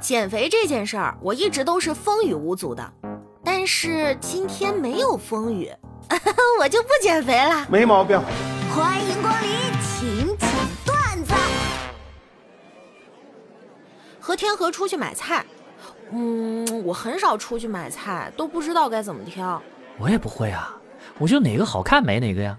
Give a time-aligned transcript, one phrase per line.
[0.00, 2.92] 减肥这件事儿，我一直都是风雨无阻的，
[3.44, 5.70] 但是今天没有风雨，
[6.58, 7.66] 我就不减肥了。
[7.70, 8.18] 没毛病。
[8.74, 9.50] 欢迎光临，
[9.82, 10.48] 请讲
[10.86, 11.34] 段子。
[14.18, 15.44] 和天河出去买菜，
[16.12, 19.60] 嗯，我很少出去买菜，都不知道该怎么挑。
[19.98, 20.74] 我也不会啊，
[21.18, 22.56] 我就哪个好看买哪个呀。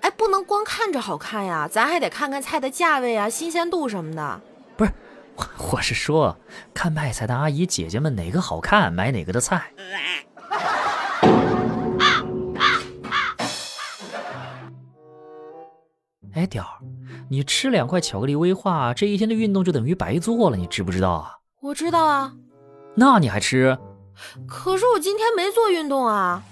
[0.00, 4.40] 哎，不能光看着好看呀，咱还得看看菜的价位啊、新鲜度什么的。
[5.38, 6.36] 我 我是说，
[6.74, 9.70] 看卖菜的阿姨姐姐们哪个好看，买哪个的菜。
[16.34, 16.78] 哎，屌儿，
[17.30, 21.38] 你吃两块巧克力威化，这一天的运动就等于白做了，你知不知道啊？
[21.60, 22.32] 我知道啊，
[22.96, 23.78] 那你还吃？
[24.46, 26.42] 可是我今天没做运动啊。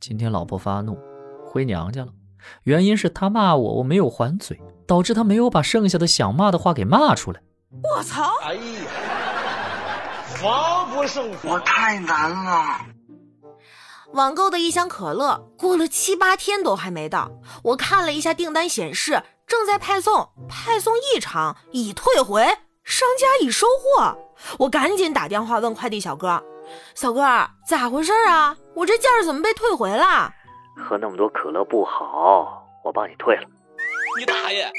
[0.00, 0.98] 今天老婆发怒，
[1.46, 2.12] 回娘家了，
[2.64, 7.40] 原因是他骂我，我没有还嘴，导致他没有把剩下的想骂的话给骂出来。
[7.82, 8.30] 我操！
[8.42, 8.60] 哎呀，
[10.36, 12.80] 防不胜防，我太难了。
[14.12, 17.32] 网购的一箱可乐过了七八天都还没到，
[17.64, 22.44] 我看了一下订单显示正在派送，派送异常，已退回，
[22.84, 24.16] 商家已收货。
[24.60, 26.40] 我赶紧打电话问快递小哥
[26.94, 27.22] ：“小哥，
[27.66, 28.56] 咋回事啊？
[28.76, 30.32] 我这件儿怎么被退回了？”
[30.76, 33.42] 喝那么多可乐不好，我帮你退了。
[34.18, 34.70] 你大爷！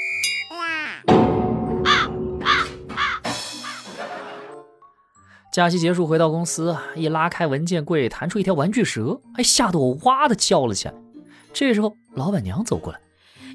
[5.52, 10.94] 假期结束回到公司，一拉开文件柜，弹出一条玩具蛇，还吓得我哇的叫了起来。
[11.52, 13.00] 这时候，老板娘走过来：“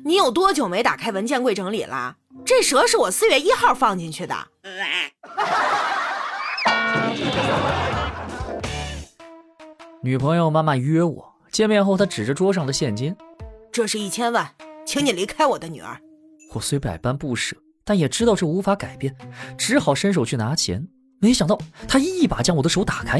[0.03, 2.17] 你有多久没打开文件柜整理了？
[2.43, 4.35] 这蛇是我四月一号放进去的。”
[10.01, 13.13] 女朋友妈妈约我见面后，他指着桌上的现金
[13.71, 15.99] ：“这是一千万，请你离开我的女儿。”
[16.53, 19.13] 我虽百般不舍，但也知道这无法改变，
[19.57, 20.87] 只好伸手去拿钱。
[21.19, 23.17] 没想到他一把将我的手打开。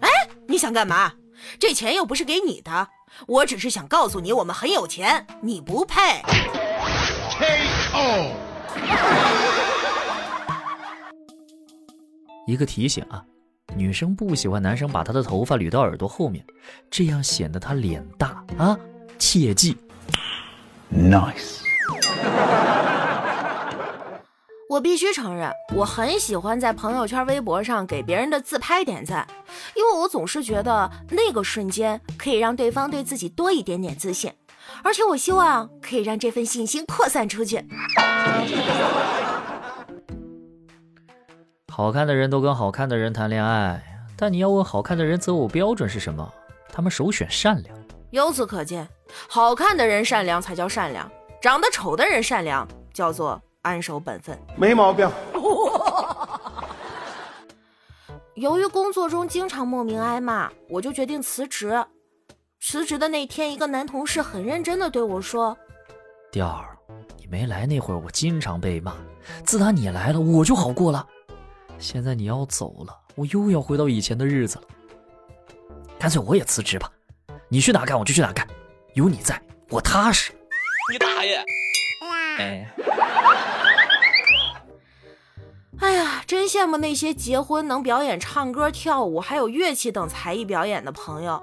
[0.00, 0.08] 哎，
[0.46, 1.14] 你想干嘛？
[1.58, 2.88] 这钱又不是给你的，
[3.26, 6.20] 我只是想告诉你，我们很有钱，你不配。
[7.38, 8.32] K.O.
[12.46, 13.24] 一个提醒啊，
[13.80, 16.44] 女生不喜欢男生把她的头发捋到耳朵后面，
[16.90, 18.78] 这样显得她脸大啊，
[19.18, 19.74] 切记。
[20.92, 21.60] Nice。
[24.68, 29.26] 我必须承认，我很喜欢在朋友圈、微博上给别人的自拍点赞，
[29.74, 34.30] 因为我总是觉得那个瞬间可以让对方对自己多一点点自信，
[34.84, 37.64] 而且我希望可以让这份信心扩散出去。
[41.70, 43.80] 好看的人都跟好看的人谈恋爱，
[44.16, 46.28] 但你要问好看的人择偶标准是什么，
[46.72, 47.78] 他们首选善良。
[48.10, 48.88] 由此可见，
[49.28, 51.10] 好看的人善良才叫善良，
[51.40, 53.40] 长得丑的人善良叫做。
[53.62, 55.06] 安守本分，没毛病。
[58.36, 61.84] 由于工作中经常莫名挨骂，我就决定辞职。
[62.58, 65.54] 辞职的那天，一个男同事很认真的对我说
[66.32, 66.74] ：“调儿，
[67.18, 68.94] 你没来那会儿，我经常被骂。
[69.44, 71.06] 自打你来了，我就好过了。
[71.80, 74.64] 现在你要走了，我又要回到以前的日子了。
[75.98, 76.90] 干脆我也辞职吧，
[77.48, 78.46] 你去哪干我就去哪干，
[78.94, 80.32] 有你在我踏实。”
[80.92, 81.42] 你大爷！
[82.38, 82.70] 哎。
[85.78, 91.42] 哎呀，真羡慕那些结婚能表演唱歌、跳舞，还有乐器等才艺表演的朋友。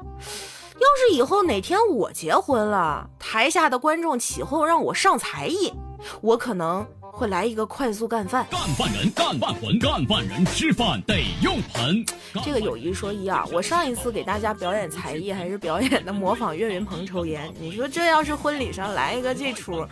[0.75, 5.73] 要是以后哪天我结婚了，台下的观众起哄让我上才艺，
[6.21, 6.85] 我可能
[7.17, 8.45] 会来一个快速干饭。
[8.51, 12.05] 干饭人，干饭魂，干饭人吃饭得用盆。
[12.43, 17.51] 这个有一说一啊，我上一次给大家表演才艺，还是表演的模仿岳云鹏抽烟。
[17.59, 19.83] 你说这要是婚礼上来一个这出，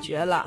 [0.00, 0.46] 绝了。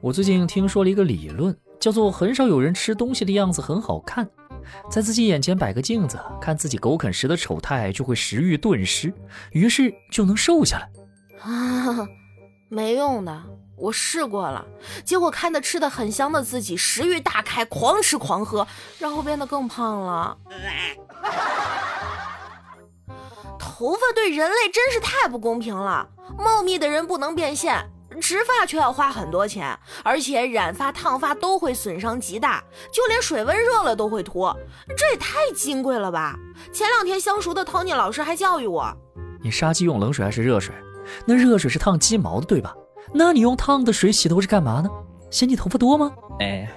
[0.00, 4.28] 我最近听说了一个理论，叫做很少有人吃东西的样子很好看，
[4.90, 9.14] 在自己眼前摆个镜子，看自己狗啃食的丑态，就会食欲顿失，
[9.52, 10.90] 于是就能瘦下来。
[11.44, 12.08] 啊，
[12.70, 13.42] 没用的，
[13.76, 14.64] 我试过了，
[15.04, 18.66] 结果看着吃的很香的自己，食欲大开，狂吃狂喝，
[18.98, 20.36] 然后变得更胖了。
[23.58, 26.08] 头发对人类真是太不公平了，
[26.38, 27.88] 茂密的人不能变现。
[28.20, 32.62] 植发却要花很多钱，而且染发、烫发都会损伤极大，
[32.92, 34.54] 就连水温热了都会脱，
[34.96, 36.38] 这也太金贵了吧！
[36.72, 38.94] 前两天相熟的 Tony 老师还教育我：
[39.42, 40.74] 你杀鸡用冷水还是热水？
[41.26, 42.74] 那热水是烫鸡毛的，对吧？
[43.12, 44.88] 那你用烫的水洗头是干嘛呢？
[45.30, 46.12] 嫌你头发多吗？
[46.40, 46.70] 哎。